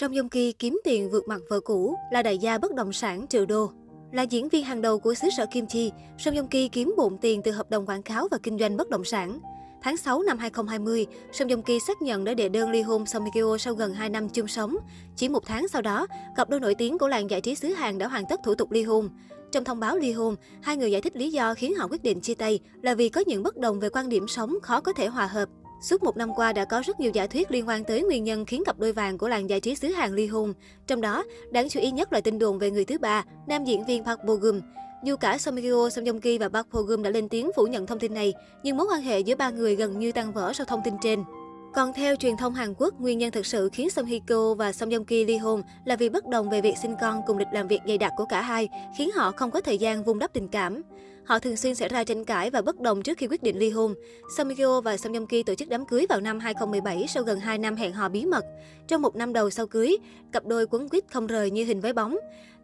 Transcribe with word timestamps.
Song 0.00 0.12
Joong 0.12 0.28
Ki 0.28 0.52
kiếm 0.52 0.80
tiền 0.84 1.10
vượt 1.10 1.28
mặt 1.28 1.40
vợ 1.48 1.60
cũ, 1.60 1.94
là 2.12 2.22
đại 2.22 2.38
gia 2.38 2.58
bất 2.58 2.74
động 2.74 2.92
sản 2.92 3.26
triệu 3.28 3.46
đô. 3.46 3.70
Là 4.12 4.22
diễn 4.22 4.48
viên 4.48 4.64
hàng 4.64 4.82
đầu 4.82 4.98
của 4.98 5.14
xứ 5.14 5.28
sở 5.36 5.46
Kim 5.46 5.66
Chi, 5.66 5.92
Song 6.18 6.34
Joong 6.34 6.46
Ki 6.46 6.68
kiếm 6.68 6.94
bộn 6.96 7.18
tiền 7.20 7.42
từ 7.42 7.50
hợp 7.50 7.70
đồng 7.70 7.86
quảng 7.86 8.02
cáo 8.02 8.28
và 8.30 8.38
kinh 8.42 8.58
doanh 8.58 8.76
bất 8.76 8.90
động 8.90 9.04
sản. 9.04 9.38
Tháng 9.82 9.96
6 9.96 10.22
năm 10.22 10.38
2020, 10.38 11.06
Song 11.32 11.48
Joong 11.48 11.62
Ki 11.62 11.80
xác 11.80 12.02
nhận 12.02 12.24
đã 12.24 12.34
đệ 12.34 12.48
đơn 12.48 12.70
ly 12.70 12.82
hôn 12.82 13.06
Song 13.06 13.24
Hye 13.34 13.42
sau 13.58 13.74
gần 13.74 13.94
2 13.94 14.08
năm 14.08 14.28
chung 14.28 14.48
sống. 14.48 14.76
Chỉ 15.16 15.28
một 15.28 15.46
tháng 15.46 15.68
sau 15.68 15.82
đó, 15.82 16.06
cặp 16.36 16.50
đôi 16.50 16.60
nổi 16.60 16.74
tiếng 16.74 16.98
của 16.98 17.08
làng 17.08 17.30
giải 17.30 17.40
trí 17.40 17.54
xứ 17.54 17.68
Hàn 17.68 17.98
đã 17.98 18.08
hoàn 18.08 18.24
tất 18.28 18.40
thủ 18.44 18.54
tục 18.54 18.72
ly 18.72 18.82
hôn. 18.82 19.08
Trong 19.52 19.64
thông 19.64 19.80
báo 19.80 19.96
ly 19.96 20.12
hôn, 20.12 20.36
hai 20.62 20.76
người 20.76 20.90
giải 20.90 21.02
thích 21.02 21.16
lý 21.16 21.30
do 21.30 21.54
khiến 21.54 21.74
họ 21.74 21.88
quyết 21.90 22.02
định 22.02 22.20
chia 22.20 22.34
tay 22.34 22.58
là 22.82 22.94
vì 22.94 23.08
có 23.08 23.22
những 23.26 23.42
bất 23.42 23.56
đồng 23.56 23.80
về 23.80 23.88
quan 23.88 24.08
điểm 24.08 24.28
sống 24.28 24.58
khó 24.62 24.80
có 24.80 24.92
thể 24.92 25.06
hòa 25.06 25.26
hợp. 25.26 25.48
Suốt 25.80 26.02
một 26.02 26.16
năm 26.16 26.34
qua 26.34 26.52
đã 26.52 26.64
có 26.64 26.82
rất 26.84 27.00
nhiều 27.00 27.10
giả 27.14 27.26
thuyết 27.26 27.50
liên 27.50 27.68
quan 27.68 27.84
tới 27.84 28.02
nguyên 28.02 28.24
nhân 28.24 28.44
khiến 28.46 28.62
cặp 28.66 28.78
đôi 28.78 28.92
vàng 28.92 29.18
của 29.18 29.28
làng 29.28 29.50
giải 29.50 29.60
trí 29.60 29.74
xứ 29.74 29.88
Hàn 29.88 30.14
ly 30.14 30.26
hôn. 30.26 30.52
Trong 30.86 31.00
đó, 31.00 31.24
đáng 31.50 31.68
chú 31.68 31.80
ý 31.80 31.90
nhất 31.90 32.12
là 32.12 32.20
tin 32.20 32.38
đồn 32.38 32.58
về 32.58 32.70
người 32.70 32.84
thứ 32.84 32.98
ba, 32.98 33.24
nam 33.46 33.64
diễn 33.64 33.84
viên 33.84 34.04
Park 34.04 34.24
Bo 34.24 34.34
Gum. 34.34 34.60
Dù 35.04 35.16
cả 35.16 35.38
Song 35.38 35.56
Hye 35.56 35.70
Kyo, 35.70 35.90
Song 35.90 36.04
Joong 36.04 36.20
Ki 36.20 36.38
và 36.38 36.48
Park 36.48 36.66
Bo 36.72 36.82
Gum 36.82 37.02
đã 37.02 37.10
lên 37.10 37.28
tiếng 37.28 37.50
phủ 37.56 37.66
nhận 37.66 37.86
thông 37.86 37.98
tin 37.98 38.14
này, 38.14 38.34
nhưng 38.62 38.76
mối 38.76 38.86
quan 38.90 39.02
hệ 39.02 39.20
giữa 39.20 39.34
ba 39.34 39.50
người 39.50 39.76
gần 39.76 39.98
như 39.98 40.12
tan 40.12 40.32
vỡ 40.32 40.52
sau 40.52 40.66
thông 40.66 40.80
tin 40.84 40.94
trên. 41.02 41.24
Còn 41.74 41.92
theo 41.92 42.16
truyền 42.16 42.36
thông 42.36 42.54
Hàn 42.54 42.74
Quốc, 42.78 43.00
nguyên 43.00 43.18
nhân 43.18 43.30
thực 43.30 43.46
sự 43.46 43.68
khiến 43.72 43.90
Song 43.90 44.06
Hye 44.06 44.18
Kyo 44.26 44.54
và 44.54 44.72
Song 44.72 44.88
Joong 44.88 45.04
Ki 45.04 45.24
ly 45.24 45.36
hôn 45.36 45.62
là 45.84 45.96
vì 45.96 46.08
bất 46.08 46.26
đồng 46.26 46.50
về 46.50 46.60
việc 46.60 46.74
sinh 46.82 46.94
con 47.00 47.20
cùng 47.26 47.38
lịch 47.38 47.48
làm 47.52 47.68
việc 47.68 47.80
dày 47.86 47.98
đặc 47.98 48.12
của 48.16 48.24
cả 48.24 48.42
hai, 48.42 48.68
khiến 48.98 49.10
họ 49.14 49.30
không 49.30 49.50
có 49.50 49.60
thời 49.60 49.78
gian 49.78 50.04
vun 50.04 50.18
đắp 50.18 50.32
tình 50.32 50.48
cảm. 50.48 50.82
Họ 51.30 51.38
thường 51.38 51.56
xuyên 51.56 51.74
xảy 51.74 51.88
ra 51.88 52.04
tranh 52.04 52.24
cãi 52.24 52.50
và 52.50 52.62
bất 52.62 52.80
đồng 52.80 53.02
trước 53.02 53.18
khi 53.18 53.26
quyết 53.26 53.42
định 53.42 53.58
ly 53.58 53.70
hôn. 53.70 53.94
Song 54.36 54.48
Hye 54.48 54.56
Kyo 54.56 54.80
và 54.80 54.96
Song 54.96 55.12
Joong 55.12 55.26
Ki 55.26 55.42
tổ 55.42 55.54
chức 55.54 55.68
đám 55.68 55.86
cưới 55.86 56.06
vào 56.08 56.20
năm 56.20 56.38
2017 56.38 57.06
sau 57.08 57.22
gần 57.22 57.40
2 57.40 57.58
năm 57.58 57.76
hẹn 57.76 57.92
hò 57.92 58.08
bí 58.08 58.26
mật. 58.26 58.44
Trong 58.88 59.02
một 59.02 59.16
năm 59.16 59.32
đầu 59.32 59.50
sau 59.50 59.66
cưới, 59.66 59.96
cặp 60.32 60.46
đôi 60.46 60.66
quấn 60.70 60.88
quýt 60.88 61.04
không 61.12 61.26
rời 61.26 61.50
như 61.50 61.64
hình 61.64 61.80
với 61.80 61.92
bóng. 61.92 62.16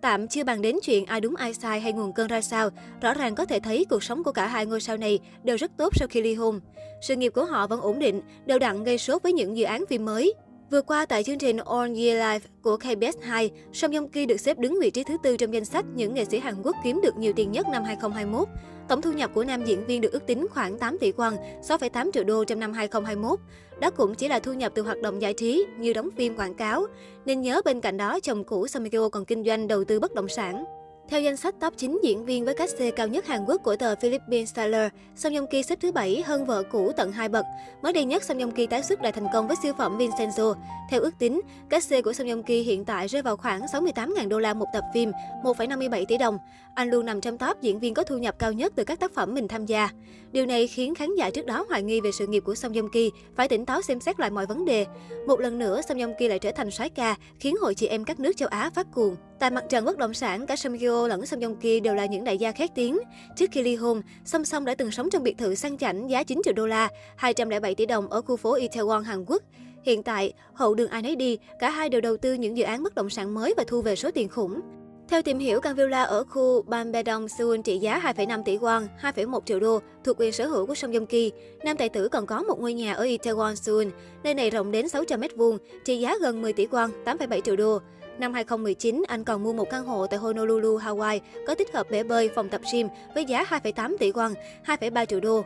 Tạm 0.00 0.28
chưa 0.28 0.44
bàn 0.44 0.62
đến 0.62 0.76
chuyện 0.82 1.06
ai 1.06 1.20
đúng 1.20 1.36
ai 1.36 1.54
sai 1.54 1.80
hay 1.80 1.92
nguồn 1.92 2.12
cơn 2.12 2.26
ra 2.26 2.40
sao, 2.40 2.70
rõ 3.00 3.14
ràng 3.14 3.34
có 3.34 3.44
thể 3.44 3.60
thấy 3.60 3.84
cuộc 3.90 4.02
sống 4.02 4.24
của 4.24 4.32
cả 4.32 4.46
hai 4.46 4.66
ngôi 4.66 4.80
sao 4.80 4.96
này 4.96 5.18
đều 5.42 5.56
rất 5.56 5.70
tốt 5.76 5.96
sau 5.96 6.08
khi 6.08 6.22
ly 6.22 6.34
hôn. 6.34 6.60
Sự 7.02 7.16
nghiệp 7.16 7.32
của 7.34 7.44
họ 7.44 7.66
vẫn 7.66 7.80
ổn 7.80 7.98
định, 7.98 8.22
đều 8.46 8.58
đặn 8.58 8.84
gây 8.84 8.98
sốt 8.98 9.22
với 9.22 9.32
những 9.32 9.56
dự 9.56 9.64
án 9.64 9.84
phim 9.86 10.04
mới. 10.04 10.34
Vừa 10.70 10.82
qua 10.82 11.06
tại 11.06 11.22
chương 11.22 11.38
trình 11.38 11.56
All 11.56 11.98
Year 11.98 12.18
Live 12.18 12.46
của 12.62 12.76
KBS 12.76 13.22
2, 13.22 13.50
Song 13.72 13.90
Joong 13.90 14.08
Ki 14.08 14.26
được 14.26 14.40
xếp 14.40 14.58
đứng 14.58 14.78
vị 14.80 14.90
trí 14.90 15.04
thứ 15.04 15.16
tư 15.22 15.36
trong 15.36 15.54
danh 15.54 15.64
sách 15.64 15.84
những 15.94 16.14
nghệ 16.14 16.24
sĩ 16.24 16.38
Hàn 16.38 16.54
Quốc 16.62 16.76
kiếm 16.84 17.00
được 17.02 17.16
nhiều 17.16 17.32
tiền 17.36 17.52
nhất 17.52 17.66
năm 17.68 17.84
2021. 17.84 18.48
Tổng 18.88 19.02
thu 19.02 19.12
nhập 19.12 19.30
của 19.34 19.44
nam 19.44 19.64
diễn 19.64 19.86
viên 19.86 20.00
được 20.00 20.12
ước 20.12 20.26
tính 20.26 20.46
khoảng 20.50 20.78
8 20.78 20.98
tỷ 20.98 21.12
won, 21.12 21.36
6,8 21.62 22.10
triệu 22.12 22.24
đô 22.24 22.44
trong 22.44 22.60
năm 22.60 22.72
2021. 22.72 23.38
Đó 23.80 23.90
cũng 23.90 24.14
chỉ 24.14 24.28
là 24.28 24.38
thu 24.38 24.52
nhập 24.52 24.72
từ 24.74 24.82
hoạt 24.82 25.00
động 25.02 25.22
giải 25.22 25.34
trí 25.34 25.66
như 25.78 25.92
đóng 25.92 26.08
phim 26.16 26.36
quảng 26.36 26.54
cáo. 26.54 26.86
Nên 27.24 27.40
nhớ 27.40 27.60
bên 27.64 27.80
cạnh 27.80 27.96
đó, 27.96 28.20
chồng 28.22 28.44
cũ 28.44 28.66
Song 28.66 28.82
Hye 28.82 28.90
Kyo 28.90 29.08
còn 29.08 29.24
kinh 29.24 29.44
doanh 29.44 29.68
đầu 29.68 29.84
tư 29.84 30.00
bất 30.00 30.14
động 30.14 30.28
sản. 30.28 30.64
Theo 31.08 31.20
danh 31.20 31.36
sách 31.36 31.54
top 31.60 31.76
9 31.76 32.00
diễn 32.02 32.24
viên 32.24 32.44
với 32.44 32.54
cách 32.54 32.70
xê 32.70 32.90
cao 32.90 33.08
nhất 33.08 33.26
Hàn 33.26 33.44
Quốc 33.44 33.62
của 33.62 33.76
tờ 33.76 33.94
Philippines 33.96 34.50
Styler, 34.50 34.90
Song 35.16 35.32
Joong 35.32 35.46
Ki 35.46 35.62
xếp 35.62 35.78
thứ 35.80 35.92
7 35.92 36.22
hơn 36.22 36.46
vợ 36.46 36.62
cũ 36.62 36.92
tận 36.96 37.12
hai 37.12 37.28
bậc. 37.28 37.46
Mới 37.82 37.92
đây 37.92 38.04
nhất, 38.04 38.22
Song 38.22 38.38
Joong 38.38 38.50
Ki 38.50 38.66
tái 38.66 38.82
xuất 38.82 39.02
lại 39.02 39.12
thành 39.12 39.26
công 39.32 39.48
với 39.48 39.56
siêu 39.62 39.72
phẩm 39.78 39.98
Vincenzo. 39.98 40.54
Theo 40.90 41.00
ước 41.00 41.10
tính, 41.18 41.40
cách 41.68 41.84
xê 41.84 42.02
của 42.02 42.12
Song 42.12 42.26
Joong 42.26 42.42
Ki 42.42 42.62
hiện 42.62 42.84
tại 42.84 43.06
rơi 43.06 43.22
vào 43.22 43.36
khoảng 43.36 43.60
68.000 43.60 44.28
đô 44.28 44.38
la 44.38 44.54
một 44.54 44.66
tập 44.72 44.84
phim, 44.94 45.10
1,57 45.42 46.04
tỷ 46.04 46.18
đồng. 46.18 46.38
Anh 46.74 46.90
luôn 46.90 47.06
nằm 47.06 47.20
trong 47.20 47.38
top 47.38 47.60
diễn 47.60 47.78
viên 47.78 47.94
có 47.94 48.02
thu 48.02 48.18
nhập 48.18 48.34
cao 48.38 48.52
nhất 48.52 48.72
từ 48.76 48.84
các 48.84 49.00
tác 49.00 49.14
phẩm 49.14 49.34
mình 49.34 49.48
tham 49.48 49.66
gia. 49.66 49.88
Điều 50.32 50.46
này 50.46 50.66
khiến 50.66 50.94
khán 50.94 51.14
giả 51.14 51.30
trước 51.30 51.46
đó 51.46 51.66
hoài 51.68 51.82
nghi 51.82 52.00
về 52.00 52.12
sự 52.12 52.26
nghiệp 52.26 52.40
của 52.40 52.54
Song 52.54 52.72
Joong 52.72 52.88
Ki, 52.88 53.10
phải 53.36 53.48
tỉnh 53.48 53.66
táo 53.66 53.82
xem 53.82 54.00
xét 54.00 54.20
lại 54.20 54.30
mọi 54.30 54.46
vấn 54.46 54.64
đề. 54.64 54.86
Một 55.26 55.40
lần 55.40 55.58
nữa, 55.58 55.80
Song 55.88 55.98
Joong 55.98 56.14
Ki 56.18 56.28
lại 56.28 56.38
trở 56.38 56.50
thành 56.50 56.70
soái 56.70 56.90
ca, 56.90 57.16
khiến 57.38 57.56
hội 57.60 57.74
chị 57.74 57.86
em 57.86 58.04
các 58.04 58.20
nước 58.20 58.36
châu 58.36 58.48
Á 58.48 58.70
phát 58.74 58.86
cuồng. 58.94 59.16
Tại 59.38 59.50
mặt 59.50 59.64
trận 59.68 59.84
bất 59.84 59.98
động 59.98 60.14
sản, 60.14 60.46
cả 60.46 60.56
Song 60.56 60.72
Hye 60.72 60.88
lẫn 61.08 61.26
Song 61.26 61.40
Joong 61.40 61.54
Ki 61.54 61.80
đều 61.80 61.94
là 61.94 62.06
những 62.06 62.24
đại 62.24 62.38
gia 62.38 62.52
khét 62.52 62.70
tiếng. 62.74 62.98
Trước 63.36 63.50
khi 63.52 63.62
ly 63.62 63.76
hôn, 63.76 64.02
Song 64.24 64.44
Song 64.44 64.64
đã 64.64 64.74
từng 64.74 64.90
sống 64.90 65.10
trong 65.10 65.22
biệt 65.22 65.38
thự 65.38 65.54
sang 65.54 65.78
chảnh 65.78 66.10
giá 66.10 66.22
9 66.22 66.40
triệu 66.44 66.54
đô 66.54 66.66
la, 66.66 66.88
207 67.16 67.74
tỷ 67.74 67.86
đồng 67.86 68.08
ở 68.08 68.22
khu 68.22 68.36
phố 68.36 68.56
Itaewon, 68.56 69.02
Hàn 69.02 69.24
Quốc. 69.26 69.42
Hiện 69.84 70.02
tại, 70.02 70.32
hậu 70.54 70.74
đường 70.74 70.90
ai 70.90 71.02
nấy 71.02 71.16
đi, 71.16 71.38
cả 71.58 71.70
hai 71.70 71.88
đều 71.88 72.00
đầu 72.00 72.16
tư 72.16 72.32
những 72.34 72.56
dự 72.56 72.64
án 72.64 72.82
bất 72.82 72.94
động 72.94 73.10
sản 73.10 73.34
mới 73.34 73.54
và 73.56 73.64
thu 73.66 73.82
về 73.82 73.96
số 73.96 74.10
tiền 74.10 74.28
khủng. 74.28 74.60
Theo 75.08 75.22
tìm 75.22 75.38
hiểu, 75.38 75.60
căn 75.60 75.76
villa 75.76 76.02
ở 76.02 76.24
khu 76.24 76.62
Banbedong, 76.62 77.28
Seoul 77.28 77.60
trị 77.64 77.78
giá 77.78 78.00
2,5 78.16 78.42
tỷ 78.42 78.58
won, 78.58 78.86
2,1 79.02 79.40
triệu 79.44 79.60
đô, 79.60 79.80
thuộc 80.04 80.16
quyền 80.20 80.32
sở 80.32 80.46
hữu 80.46 80.66
của 80.66 80.74
Song 80.74 80.92
Joong 80.92 81.06
Ki. 81.06 81.32
Nam 81.64 81.76
tài 81.76 81.88
tử 81.88 82.08
còn 82.08 82.26
có 82.26 82.42
một 82.42 82.60
ngôi 82.60 82.72
nhà 82.72 82.92
ở 82.92 83.04
Itaewon, 83.04 83.54
Seoul. 83.54 83.86
Nơi 84.24 84.34
này 84.34 84.50
rộng 84.50 84.70
đến 84.70 84.88
600 84.88 85.20
m2, 85.20 85.58
trị 85.84 85.96
giá 86.00 86.16
gần 86.20 86.42
10 86.42 86.52
tỷ 86.52 86.66
won, 86.66 86.88
8,7 87.04 87.40
triệu 87.40 87.56
đô. 87.56 87.78
Năm 88.18 88.34
2019, 88.34 89.02
anh 89.08 89.24
còn 89.24 89.42
mua 89.42 89.52
một 89.52 89.70
căn 89.70 89.84
hộ 89.86 90.06
tại 90.06 90.18
Honolulu, 90.18 90.78
Hawaii, 90.78 91.20
có 91.46 91.54
tích 91.54 91.74
hợp 91.74 91.90
bể 91.90 92.02
bơi, 92.02 92.30
phòng 92.34 92.48
tập 92.48 92.60
gym 92.72 92.88
với 93.14 93.24
giá 93.24 93.44
2,8 93.44 93.96
tỷ 93.98 94.12
won, 94.12 94.34
2,3 94.66 95.04
triệu 95.06 95.20
đô. 95.20 95.44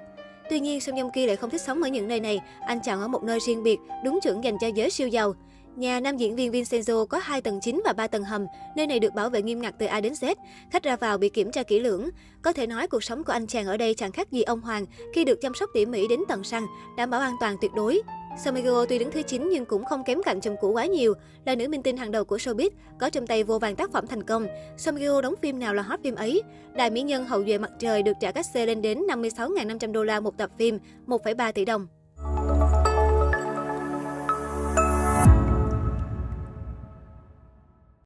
Tuy 0.50 0.60
nhiên, 0.60 0.80
Song 0.80 0.96
Joong 0.96 1.10
Ki 1.10 1.26
lại 1.26 1.36
không 1.36 1.50
thích 1.50 1.60
sống 1.60 1.82
ở 1.82 1.88
những 1.88 2.08
nơi 2.08 2.20
này. 2.20 2.40
Anh 2.66 2.80
chọn 2.80 3.00
ở 3.00 3.08
một 3.08 3.22
nơi 3.22 3.38
riêng 3.46 3.62
biệt, 3.62 3.78
đúng 4.04 4.20
chuẩn 4.22 4.44
dành 4.44 4.56
cho 4.60 4.66
giới 4.66 4.90
siêu 4.90 5.08
giàu. 5.08 5.34
Nhà 5.76 6.00
nam 6.00 6.16
diễn 6.16 6.36
viên 6.36 6.52
Vincenzo 6.52 7.06
có 7.06 7.18
2 7.18 7.40
tầng 7.40 7.60
chính 7.62 7.82
và 7.84 7.92
3 7.92 8.06
tầng 8.06 8.24
hầm. 8.24 8.46
Nơi 8.76 8.86
này 8.86 8.98
được 9.00 9.14
bảo 9.14 9.30
vệ 9.30 9.42
nghiêm 9.42 9.60
ngặt 9.60 9.74
từ 9.78 9.86
A 9.86 10.00
đến 10.00 10.12
Z. 10.12 10.34
Khách 10.70 10.82
ra 10.82 10.96
vào 10.96 11.18
bị 11.18 11.28
kiểm 11.28 11.52
tra 11.52 11.62
kỹ 11.62 11.80
lưỡng. 11.80 12.10
Có 12.42 12.52
thể 12.52 12.66
nói 12.66 12.86
cuộc 12.86 13.04
sống 13.04 13.24
của 13.24 13.32
anh 13.32 13.46
chàng 13.46 13.66
ở 13.66 13.76
đây 13.76 13.94
chẳng 13.94 14.12
khác 14.12 14.32
gì 14.32 14.42
ông 14.42 14.60
Hoàng 14.60 14.84
khi 15.14 15.24
được 15.24 15.40
chăm 15.40 15.54
sóc 15.54 15.70
tỉ 15.74 15.86
mỉ 15.86 16.08
đến 16.08 16.20
tầng 16.28 16.42
răng, 16.44 16.66
đảm 16.96 17.10
bảo 17.10 17.20
an 17.20 17.34
toàn 17.40 17.56
tuyệt 17.60 17.70
đối. 17.74 18.02
Samego 18.36 18.84
tuy 18.88 18.98
đứng 18.98 19.10
thứ 19.10 19.22
9 19.22 19.48
nhưng 19.48 19.64
cũng 19.64 19.84
không 19.84 20.04
kém 20.04 20.22
cạnh 20.22 20.40
chồng 20.40 20.56
cũ 20.60 20.72
quá 20.72 20.86
nhiều, 20.86 21.14
là 21.44 21.54
nữ 21.54 21.68
minh 21.68 21.82
tinh 21.82 21.96
hàng 21.96 22.10
đầu 22.10 22.24
của 22.24 22.36
showbiz, 22.36 22.70
có 23.00 23.10
trong 23.10 23.26
tay 23.26 23.44
vô 23.44 23.58
vàng 23.58 23.76
tác 23.76 23.92
phẩm 23.92 24.06
thành 24.06 24.22
công. 24.22 24.46
Samego 24.76 25.20
đóng 25.20 25.34
phim 25.42 25.58
nào 25.58 25.74
là 25.74 25.82
hot 25.82 26.00
phim 26.04 26.14
ấy. 26.14 26.42
Đại 26.74 26.90
mỹ 26.90 27.02
nhân 27.02 27.24
hậu 27.24 27.44
duệ 27.44 27.58
mặt 27.58 27.70
trời 27.78 28.02
được 28.02 28.12
trả 28.20 28.32
cách 28.32 28.46
xê 28.46 28.66
lên 28.66 28.82
đến 28.82 28.98
56.500 28.98 29.92
đô 29.92 30.04
la 30.04 30.20
một 30.20 30.38
tập 30.38 30.50
phim, 30.58 30.78
1,3 31.06 31.52
tỷ 31.52 31.64
đồng. 31.64 31.86